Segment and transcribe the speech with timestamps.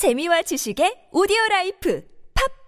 [0.00, 2.00] 재미와 지식의 오디오 라이프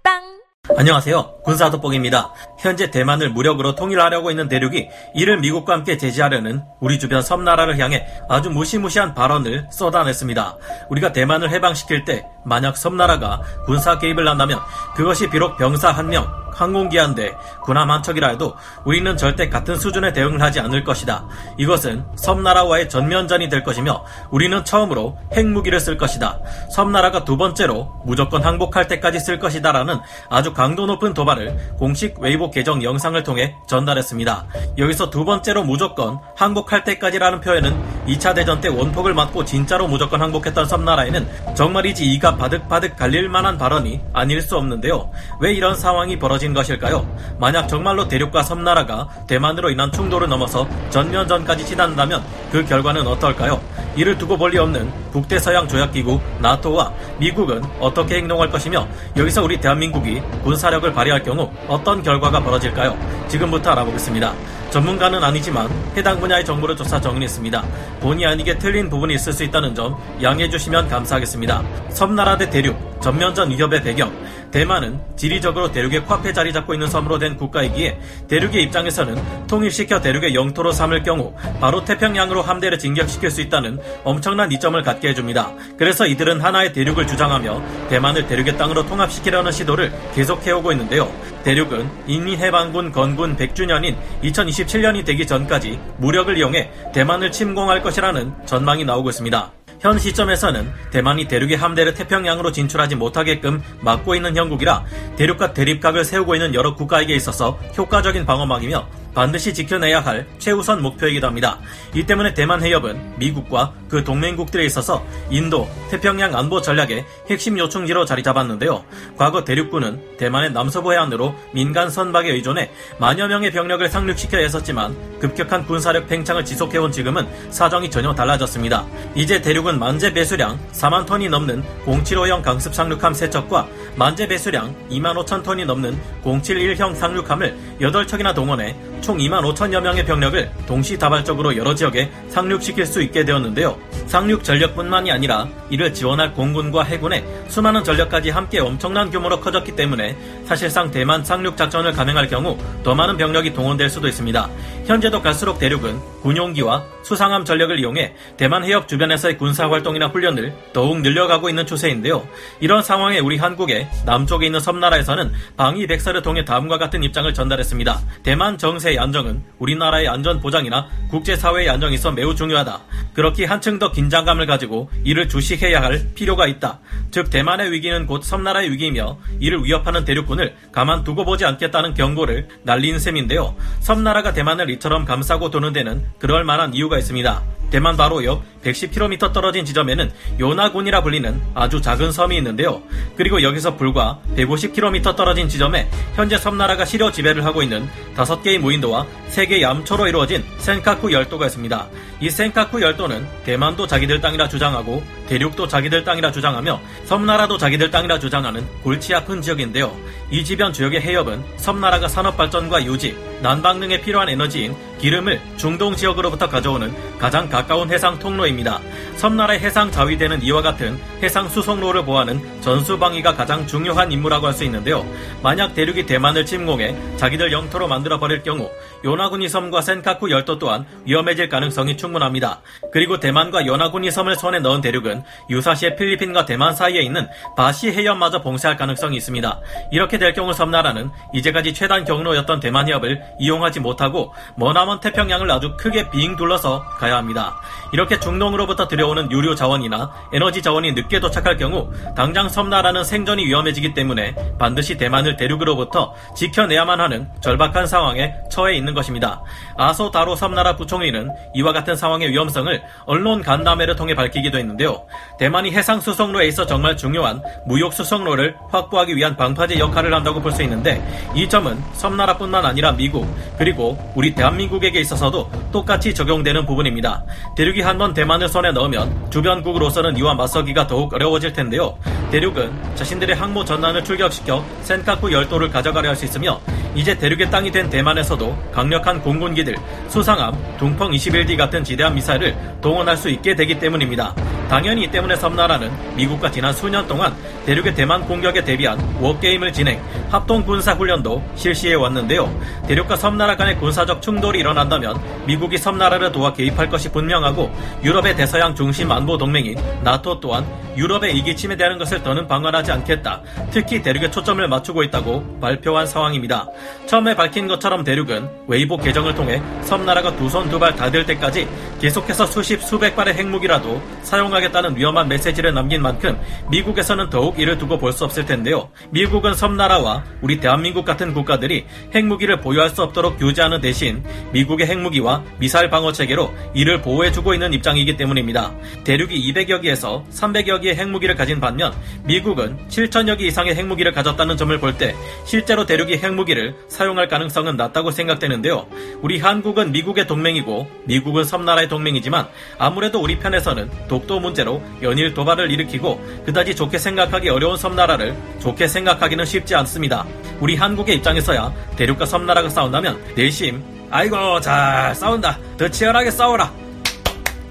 [0.04, 0.42] 팟빵
[0.76, 1.38] 안녕하세요.
[1.44, 2.34] 군사돋보기입니다.
[2.58, 8.50] 현재 대만을 무력으로 통일하려고 있는 대륙이 이를 미국과 함께 제지하려는 우리 주변 섬나라를 향해 아주
[8.50, 10.58] 무시무시한 발언을 쏟아냈습니다.
[10.90, 14.60] 우리가 대만을 해방시킬 때 만약 섬나라가 군사 개입을 한다면
[14.94, 17.32] 그것이 비록 병사 한 명, 항공기 한 대,
[17.62, 21.26] 군함 한 척이라 해도 우리는 절대 같은 수준의 대응을 하지 않을 것이다.
[21.58, 26.38] 이것은 섬나라와의 전면전이 될 것이며 우리는 처음으로 핵무기를 쓸 것이다.
[26.70, 32.82] 섬나라가 두 번째로 무조건 항복할 때까지 쓸 것이다라는 아주 강도 높은 도발을 공식 웨이보 계정
[32.82, 34.46] 영상을 통해 전달했습니다.
[34.78, 40.66] 여기서 두 번째로 무조건 항복할 때까지라는 표현은 2차 대전 때 원폭을 맞고 진짜로 무조건 항복했던
[40.66, 45.10] 섬나라에는 정말이지 이가 바득바득 갈릴 만한 발언이 아닐 수 없는데요.
[45.40, 47.06] 왜 이런 상황이 벌어 진 것일까요?
[47.38, 52.20] 만약 정말로 대륙과 섬나라가 대만으로 인한 충돌을 넘어서 전면전까지 치닫는다면
[52.50, 53.60] 그 결과는 어떨까요?
[53.94, 60.20] 이를 두고 볼 리 없는 북대서양 조약기구 나토와 미국은 어떻게 행동할 것이며 여기서 우리 대한민국이
[60.42, 62.98] 군사력을 발휘할 경우 어떤 결과가 벌어질까요?
[63.28, 64.34] 지금부터 알아보겠습니다.
[64.70, 67.62] 전문가는 아니지만 해당 분야의 정보를 조사 정리했습니다.
[68.00, 71.62] 본의 아니게 틀린 부분이 있을 수 있다는 점 양해해 주시면 감사하겠습니다.
[71.90, 74.10] 섬나라 대 대륙, 전면전 위협의 배경,
[74.52, 80.72] 대만은 지리적으로 대륙의 코앞에 자리 잡고 있는 섬으로 된 국가이기에 대륙의 입장에서는 통일시켜 대륙의 영토로
[80.72, 85.52] 삼을 경우 바로 태평양으로 함대를 진격시킬 수 있다는 엄청난 이점을 갖게 해줍니다.
[85.78, 91.10] 그래서 이들은 하나의 대륙을 주장하며 대만을 대륙의 땅으로 통합시키려는 시도를 계속해오고 있는데요.
[91.44, 99.61] 대륙은 인민해방군 건군 100주년인 2027년이 되기 전까지 무력을 이용해 대만을 침공할 것이라는 전망이 나오고 있습니다.
[99.82, 104.84] 현 시점에서는 대만이 대륙의 함대를 태평양으로 진출하지 못하게끔 막고 있는 형국이라
[105.16, 111.58] 대륙과 대립각을 세우고 있는 여러 국가에게 있어서 효과적인 방어막이며 반드시 지켜내야 할 최우선 목표이기도 합니다.
[111.94, 118.22] 이 때문에 대만 해협은 미국과 그 동맹국들에 있어서 인도, 태평양 안보 전략의 핵심 요충지로 자리
[118.22, 118.84] 잡았는데요.
[119.18, 126.08] 과거 대륙군은 대만의 남서부 해안으로 민간 선박에 의존해 만여 명의 병력을 상륙시켜 했었지만 급격한 군사력
[126.08, 128.86] 팽창을 지속해온 지금은 사정이 전혀 달라졌습니다.
[129.14, 133.66] 이제 대륙은 만재 배수량 4만 톤이 넘는 075형 강습 상륙함 3척과
[133.96, 140.50] 만재 배수량 2만 5천 톤이 넘는 071형 상륙함을 8척이나 동원해 총 2만 5천여 명의 병력을
[140.66, 143.76] 동시다발적으로 여러 지역에 상륙시킬 수 있게 되었는데요.
[144.06, 150.16] 상륙 전력뿐만이 아니라 이를 지원할 공군과 해군의 수많은 전력까지 함께 엄청난 규모로 커졌기 때문에
[150.46, 154.48] 사실상 대만 상륙 작전을 감행할 경우 더 많은 병력이 동원될 수도 있습니다.
[154.86, 161.48] 현재도 갈수록 대륙은 군용기와 수상함 전력을 이용해 대만 해협 주변에서의 군사 활동이나 훈련을 더욱 늘려가고
[161.48, 162.26] 있는 추세인데요.
[162.60, 168.00] 이런 상황에 우리 한국의 남쪽에 있는 섬나라에서는 방위 백서를 통해 다음과 같은 입장을 전달했습니다.
[168.22, 172.80] 대만 정세의 안정은 우리나라의 안전 보장이나 국제사회의 안정에 있어 매우 중요하다.
[173.14, 176.80] 그렇게 한층 더 긴장감을 가지고 이를 주시해야 할 필요가 있다.
[177.10, 182.98] 즉 대만의 위기는 곧 섬나라의 위기이며 이를 위협하는 대륙군을 가만 두고 보지 않겠다는 경고를 날린
[182.98, 183.54] 셈인데요.
[183.80, 187.61] 섬나라가 대만을 이처럼 감싸고 도는 데는 그럴 만한 이유가 있습니다.
[187.72, 192.82] 대만 바로 옆 110km 떨어진 지점에는 요나군이라 불리는 아주 작은 섬이 있는데요.
[193.16, 199.64] 그리고 여기서 불과 150km 떨어진 지점에 현재 섬나라가 시려 지배를 하고 있는 5개의 무인도와 3개의
[199.64, 201.88] 암초로 이루어진 센카쿠 열도가 있습니다.
[202.20, 208.66] 이 센카쿠 열도는 대만도 자기들 땅이라 주장하고 대륙도 자기들 땅이라 주장하며 섬나라도 자기들 땅이라 주장하는
[208.82, 209.96] 골치 아픈 지역인데요.
[210.30, 216.48] 이 지변 지역의 해협은 섬나라가 산업 발전과 유지, 난방 등에 필요한 에너지인 기름을 중동 지역으로부터
[216.48, 218.80] 가져오는 가장 가 까운 해상 통로입니다.
[219.16, 225.06] 섬나라의 해상 자위대는 이와 같은 해상 수송로를 보호하는 전수방위가 가장 중요한 임무라고 할 수 있는데요.
[225.42, 228.70] 만약 대륙이 대만을 침공해 자기들 영토로 만들어 버릴 경우
[229.04, 232.60] 요나구니 섬과 센카쿠 열도 또한 위험해질 가능성이 충분합니다.
[232.92, 238.76] 그리고 대만과 요나구니 섬을 손에 넣은 대륙은 유사시에 필리핀과 대만 사이에 있는 바시 해협마저 봉쇄할
[238.76, 239.60] 가능성이 있습니다.
[239.90, 246.10] 이렇게 될 경우 섬나라는 이제까지 최단 경로였던 대만 해협을 이용하지 못하고 머나먼 태평양을 아주 크게
[246.10, 247.51] 빙 둘러서 가야 합니다.
[247.92, 254.34] 이렇게 중동으로부터 들여오는 유료 자원이나 에너지 자원이 늦게 도착할 경우 당장 섬나라는 생존이 위험해지기 때문에
[254.58, 259.42] 반드시 대만을 대륙으로부터 지켜내야만 하는 절박한 상황에 처해 있는 것입니다.
[259.76, 265.06] 아소 다로 섬나라 부총리는 이와 같은 상황의 위험성을 언론 간담회를 통해 밝히기도 했는데요.
[265.38, 270.62] 대만이 해상 수송로에 있어 정말 중요한 무역 수송로를 확보하기 위한 방파제 역할을 한다고 볼 수
[270.64, 271.02] 있는데
[271.34, 273.26] 이 점은 섬나라뿐만 아니라 미국
[273.56, 277.24] 그리고 우리 대한민국에게 있어서도 똑같이 적용되는 부분입니다.
[277.56, 281.96] 대륙이 한번 대만을 손에 넣으면 주변국으로서는 이와 맞서기가 더욱 어려워질 텐데요.
[282.32, 286.60] 대륙은 자신들의 항모 전란을 출격시켜 센카쿠 열도를 가져가려 할 수 있으며
[286.94, 289.74] 이제 대륙의 땅이 된 대만에서도 강력한 공군기들,
[290.08, 294.34] 수상함, 둥펑 21D 같은 지대한 미사일을 동원할 수 있게 되기 때문입니다.
[294.68, 297.34] 당연히 이 때문에 섬나라는 미국과 지난 수년 동안
[297.66, 302.50] 대륙의 대만 공격에 대비한 워게임을 진행, 합동 군사 훈련도 실시해 왔는데요.
[302.88, 307.70] 대륙과 섬나라 간의 군사적 충돌이 일어난다면 미국이 섬나라를 도와 개입할 것이 분명하고
[308.02, 313.42] 유럽의 대서양 중심 안보 동맹인 나토 또한 유럽의 이기 침해되는 것을 더는 방관하지 않겠다.
[313.70, 316.66] 특히 대륙에 초점을 맞추고 있다고 발표한 상황입니다.
[317.06, 321.66] 처음에 밝힌 것처럼 대륙은 웨이보 개정을 통해 섬나라가 두 손 두발 닿을 때까지
[322.00, 326.38] 계속해서 수십 수백 발의 핵무기라도 사용하겠다는 위험한 메시지를 남긴 만큼
[326.70, 328.90] 미국에서는 더욱 이를 두고 볼 수 없을 텐데요.
[329.10, 334.22] 미국은 섬나라와 우리 대한민국 같은 국가들이 핵무기를 보유할 수 없도록 규제하는 대신
[334.52, 338.70] 미국의 핵무기와 미사일 방어 체계로 이를 보호해주고 있는 입장이기 때문입니다.
[339.04, 344.78] 대륙이 200여 기에서 300여 기의 핵무기를 가진 반면 미국은 7천여 기 이상의 핵무기를 가졌다는 점을
[344.78, 345.14] 볼 때
[345.44, 348.86] 실제로 대륙이 핵무기를 사용할 가능성은 낮다고 생각되는데요.
[349.22, 352.46] 우리 한국은 미국의 동맹이고 미국은 섬나라의 동맹이지만
[352.78, 359.44] 아무래도 우리 편에서는 독도 문제로 연일 도발을 일으키고 그다지 좋게 생각하기 어려운 섬나라를 좋게 생각하기는
[359.44, 360.26] 쉽지 않습니다.
[360.60, 366.70] 우리 한국의 입장에서야 대륙과 섬나라가 싸운다면 내심 아이고 잘 싸운다 더 치열하게 싸워라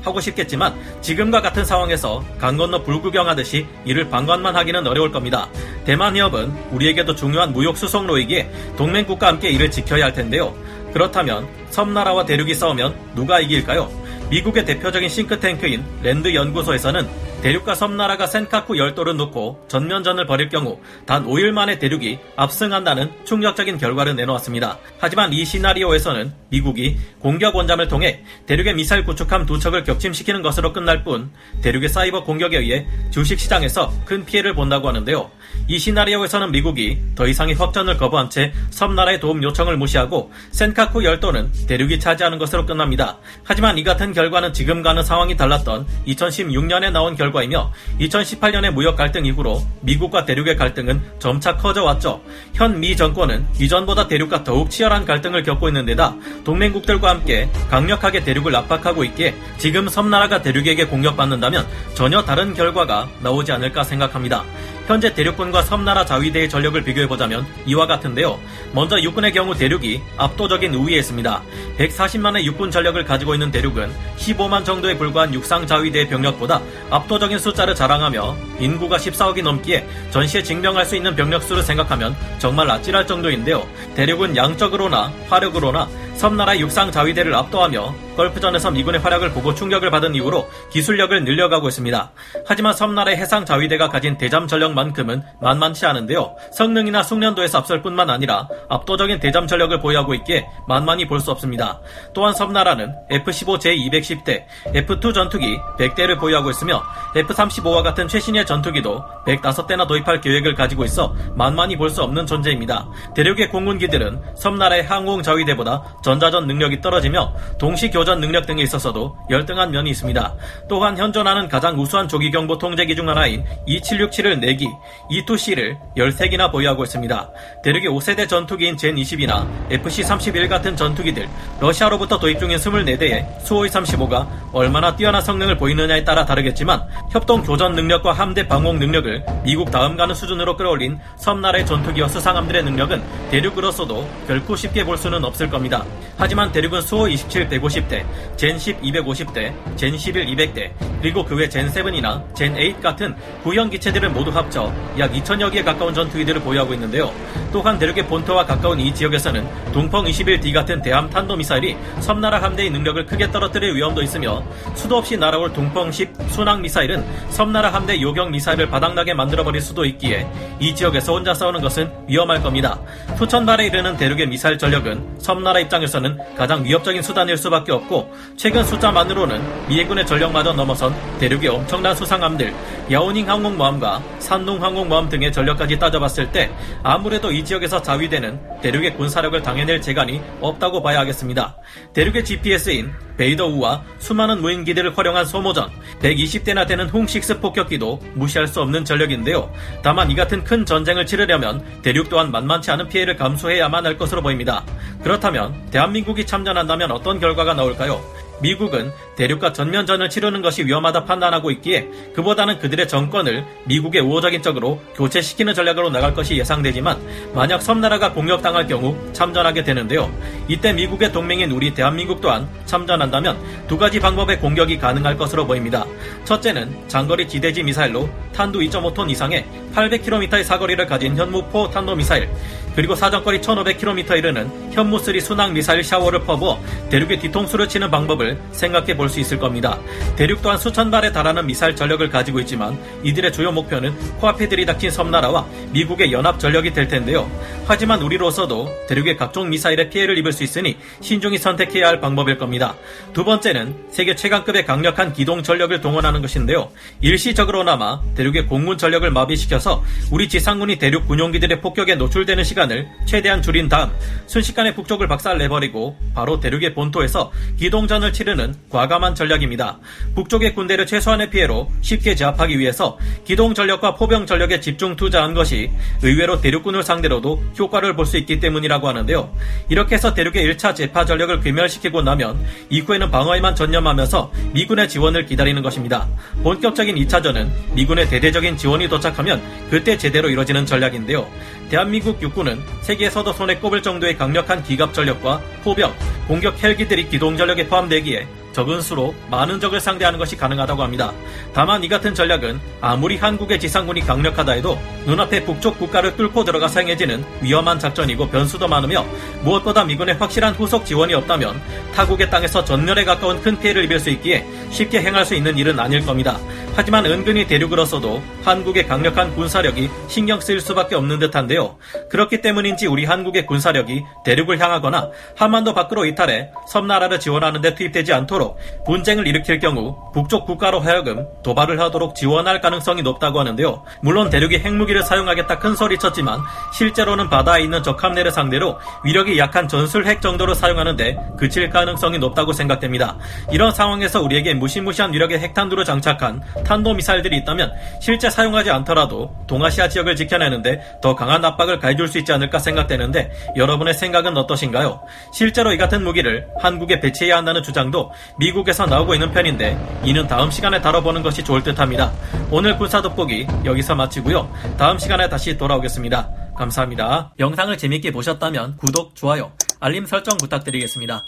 [0.01, 5.47] 하고 싶겠지만 지금과 같은 상황에서 강 건너 불구경하듯이 이를 방관만 하기는 어려울 겁니다.
[5.85, 10.55] 대만 해협은 우리에게도 중요한 무역 수송로이기에 동맹국과 함께 이를 지켜야 할 텐데요.
[10.93, 13.89] 그렇다면 섬나라와 대륙이 싸우면 누가 이길까요?
[14.29, 17.07] 미국의 대표적인 싱크탱크인 랜드 연구소에서는
[17.41, 24.15] 대륙과 섬나라가 센카쿠 열도를 놓고 전면전을 벌일 경우 단 5일 만에 대륙이 압승한다는 충격적인 결과를
[24.15, 24.77] 내놓았습니다.
[24.99, 31.03] 하지만 이 시나리오에서는 미국이 공격 원잠을 통해 대륙의 미사일 구축함 두 척을 격침시키는 것으로 끝날
[31.03, 31.31] 뿐
[31.63, 35.31] 대륙의 사이버 공격에 의해 주식시장에서 큰 피해를 본다고 하는데요.
[35.67, 41.99] 이 시나리오에서는 미국이 더 이상의 확전을 거부한 채 섬나라의 도움 요청을 무시하고 센카쿠 열도는 대륙이
[41.99, 43.17] 차지하는 것으로 끝납니다.
[43.43, 49.61] 하지만 이 같은 결과는 지금과는 상황이 달랐던 2016년에 나온 결과 이며 2018년의 무역 갈등 이후로
[49.81, 52.21] 미국과 대륙의 갈등은 점차 커져왔죠.
[52.53, 58.55] 현 미 정권은 이전보다 대륙과 더욱 치열한 갈등을 겪고 있는 데다 동맹국들과 함께 강력하게 대륙을
[58.55, 64.43] 압박하고 있기에 지금 섬나라가 대륙에게 공격받는다면 전혀 다른 결과가 나오지 않을까 생각합니다.
[64.91, 68.37] 현재 대륙군과 섬나라 자위대의 전력을 비교해보자면 이와 같은데요.
[68.73, 71.41] 먼저 육군의 경우 대륙이 압도적인 우위에 있습니다.
[71.77, 78.35] 140만의 육군 전력을 가지고 있는 대륙은 15만 정도에 불과한 육상 자위대의 병력보다 압도적인 숫자를 자랑하며
[78.59, 83.65] 인구가 14억이 넘기에 전시에 증명할 수 있는 병력수를 생각하면 정말 아찔할 정도인데요.
[83.95, 90.47] 대륙은 양적으로나 화력으로나 섬나라 육상 자위대를 압도하며 걸프전에 서 미군의 활약을 보고 충격을 받은 이후로
[90.71, 92.11] 기술력을 늘려가고 있습니다.
[92.45, 96.35] 하지만 섬나라의 해상 자위대가 가진 대잠 전력만큼은 만만치 않은데요.
[96.53, 101.79] 성능이나 숙련도에서 앞설 뿐만 아니라 압도적인 대잠 전력을 보유하고 있기에 만만히 볼 수 없습니다.
[102.15, 104.43] 또한 섬나라는 F-15J210대,
[104.73, 106.83] F-2 전투기 100대를 보유하고 있으며
[107.15, 112.87] F-35와 같은 최신의 전투기도 105대나 도입할 계획을 가지고 있어 만만히 볼 수 없는 존재입니다.
[113.15, 119.89] 대륙의 공군기들은 섬나라의 항공 자위대보다 전자전 능력이 떨어지며 동시 교전 능력 등에 있어서도 열등한 면이
[119.91, 120.35] 있습니다.
[120.67, 124.67] 또한 현존하는 가장 우수한 조기경보 통제기 중 하나인 2767을 4기,
[125.11, 127.29] E2C를 13기나 보유하고 있습니다.
[127.63, 131.27] 대륙의 5세대 전투기인 젠20이나 FC-31 같은 전투기들,
[131.59, 138.13] 러시아로부터 도입 중인 24대의 수호이 35가 얼마나 뛰어난 성능을 보이느냐에 따라 다르겠지만 협동 교전 능력과
[138.13, 144.83] 함대 방공 능력을 미국 다음 가는 수준으로 끌어올린 섬나라의 전투기와 수상함들의 능력은 대륙으로서도 결코 쉽게
[144.83, 145.85] 볼 수는 없을 겁니다.
[146.17, 148.05] 하지만 대륙은 수호 27 150 대,
[148.37, 150.71] 젠10 250대, 젠11 200대,
[151.01, 155.93] 그리고 그 외 젠 7이나 젠8 같은 구형 기체들을 모두 합쳐 약 2천여 개에 가까운
[155.93, 157.11] 전투기들을 보유하고 있는데요.
[157.51, 163.05] 또한 대륙의 본토와 가까운 이 지역에서는 동펑 21D 같은 대함 탄도 미사일이 섬나라 함대의 능력을
[163.05, 164.41] 크게 떨어뜨릴 위험도 있으며
[164.73, 170.25] 수도 없이 날아올 동펑 10 순항 미사일은 섬나라 함대 요격 미사일을 바닥나게 만들어버릴 수도 있기에
[170.61, 172.79] 이 지역에서 혼자 싸우는 것은 위험할 겁니다.
[173.17, 179.67] 수천 발에 이르는 대륙의 미사일 전력은 섬나라 입장에서는 가장 위협적인 수단일 수밖에 없고 최근 숫자만으로는
[179.67, 182.53] 미해군의 전력마저 넘어선 대륙의 엄청난 수상함들
[182.91, 186.51] 야오닝 항공모함과 산둥 항공모함 등의 전력까지 따져봤을 때
[186.83, 191.55] 아무래도 이 지역에서 자위대는 대륙의 군사력을 당해낼 재간이 없다고 봐야 하겠습니다.
[191.93, 195.69] 대륙의 GPS인 베이더우와 수많은 무인기들을 활용한 소모전
[196.01, 199.51] 120대나 되는 홍식스 폭격기도 무시할 수 없는 전력인데요.
[199.81, 204.65] 다만 이 같은 큰 전쟁을 치르려면 대륙 또한 만만치 않은 피해를 감수해야만 할 것으로 보입니다.
[205.03, 208.01] 그렇다면 대한민국이 참전한다면 어떤 결과가 나올까요?
[208.41, 215.53] 미국은 대륙과 전면전을 치르는 것이 위험하다 판단하고 있기에 그보다는 그들의 정권을 미국의 우호적인 쪽으로 교체시키는
[215.53, 216.99] 전략으로 나갈 것이 예상되지만
[217.33, 220.11] 만약 섬나라가 공격당할 경우 참전하게 되는데요.
[220.47, 225.85] 이때 미국의 동맹인 우리 대한민국 또한 참전한다면 두 가지 방법의 공격이 가능할 것으로 보입니다.
[226.25, 232.29] 첫째는 장거리 지대지 미사일로 탄두 2.5톤 이상의 800km의 사거리를 가진 현무포 탄도미사일
[232.75, 236.59] 그리고 사정거리 1500km 이르는 현무3 순항 미사일 샤워를 퍼부어
[236.89, 239.77] 대륙의 뒤통수를 치는 방법을 생각해 볼 수 있을 겁니다.
[240.15, 245.45] 대륙 또한 수천 발에 달하는 미사일 전력을 가지고 있지만 이들의 주요 목표는 코앞에 들이닥친 섬나라와
[245.71, 247.29] 미국의 연합 전력이 될 텐데요.
[247.67, 252.75] 하지만 우리로서도 대륙의 각종 미사일에 피해를 입을 수 있으니 신중히 선택해야 할 방법일 겁니다.
[253.13, 256.69] 두 번째는 세계 최강급의 강력한 기동 전력을 동원하는 것인데요.
[257.01, 263.69] 일시적으로나마 대륙의 공군 전력을 마비시켜서 우리 지상군이 대륙 군용기들의 폭격에 노출되는 시간 시간을 최대한 줄인
[263.69, 263.91] 다음
[264.27, 269.79] 순식간에 북쪽을 박살내버리고 바로 대륙의 본토에서 기동전을 치르는 과감한 전략입니다.
[270.15, 276.39] 북쪽의 군대를 최소한의 피해로 쉽게 제압하기 위해서 기동 전력과 포병 전력에 집중 투자한 것이 의외로
[276.41, 279.33] 대륙군을 상대로도 효과를 볼 수 있기 때문이라고 하는데요.
[279.69, 286.09] 이렇게 해서 대륙의 1차 재파 전력을 괴멸시키고 나면 이후에는 방어에만 전념하면서 미군의 지원을 기다리는 것입니다.
[286.43, 291.25] 본격적인 2차전은 미군의 대대적인 지원이 도착하면 그때 제대로 이뤄지는 전략인데요.
[291.69, 292.50] 대한민국 육군은
[292.81, 295.93] 세계에서도 손에 꼽을 정도의 강력한 기갑 전력과 포병,
[296.27, 301.13] 공격 헬기들이 기동 전력에 포함되기에 적은 수로 많은 적을 상대하는 것이 가능하다고 합니다.
[301.53, 307.23] 다만 이 같은 전략은 아무리 한국의 지상군이 강력하다 해도 눈앞에 북쪽 국가를 뚫고 들어가 사용해지는
[307.41, 309.05] 위험한 작전이고 변수도 많으며
[309.43, 311.61] 무엇보다 미군의 확실한 후속 지원이 없다면
[311.95, 316.05] 타국의 땅에서 전멸에 가까운 큰 피해를 입을 수 있기에 쉽게 행할 수 있는 일은 아닐
[316.05, 316.37] 겁니다.
[316.73, 321.75] 하지만 은근히 대륙으로서도 한국의 강력한 군사력이 신경 쓰일 수밖에 없는 듯한데요.
[322.09, 328.57] 그렇기 때문인지 우리 한국의 군사력이 대륙을 향하거나 한반도 밖으로 이탈해 섬나라를 지원하는 데 투입되지 않도록
[328.85, 333.83] 분쟁을 일으킬 경우 북쪽 국가로 하여금 도발을 하도록 지원할 가능성이 높다고 하는데요.
[334.01, 336.39] 물론 대륙이 핵무기를 사용하겠다 큰 소리 쳤지만
[336.73, 343.17] 실제로는 바다에 있는 적함내를 상대로 위력이 약한 전술 핵 정도로 사용하는데 그칠 가능성이 높다고 생각됩니다.
[343.51, 350.99] 이런 상황에서 우리에게 무시무시한 위력의 핵탄두를 장착한 탄도미사일들이 있다면 실제 사용하지 않더라도 동아시아 지역을 지켜내는데
[351.01, 355.01] 더 강한 압박을 가해줄 수 있지 않을까 생각되는데 여러분의 생각은 어떠신가요?
[355.33, 360.81] 실제로 이 같은 무기를 한국에 배치해야 한다는 주장도 미국에서 나오고 있는 편인데 이는 다음 시간에
[360.81, 362.11] 다뤄보는 것이 좋을 듯합니다.
[362.49, 364.51] 오늘 군사 돋보기 여기서 마치고요.
[364.77, 366.29] 다음 시간에 다시 돌아오겠습니다.
[366.55, 367.33] 감사합니다.
[367.39, 371.23] 영상을 재밌게 보셨다면 구독, 좋아요, 알림 설정 부탁드리겠습니다.